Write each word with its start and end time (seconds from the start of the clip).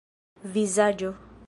vizaĝo 0.55 1.15